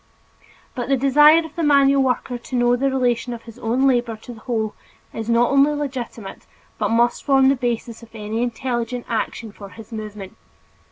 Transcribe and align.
But 0.73 0.89
the 0.89 0.97
desire 0.97 1.45
of 1.45 1.55
the 1.55 1.61
manual 1.61 2.01
worker 2.01 2.39
to 2.39 2.55
know 2.55 2.75
the 2.75 2.89
relation 2.89 3.33
of 3.35 3.43
his 3.43 3.59
own 3.59 3.85
labor 3.87 4.17
to 4.23 4.33
the 4.33 4.39
whole 4.39 4.73
is 5.13 5.29
not 5.29 5.51
only 5.51 5.73
legitimate 5.73 6.47
but 6.79 6.89
must 6.89 7.23
form 7.23 7.49
the 7.49 7.55
basis 7.55 8.01
of 8.01 8.09
any 8.15 8.41
intelligent 8.41 9.05
action 9.07 9.51
for 9.51 9.69
his 9.69 9.91
improvement. 9.91 10.37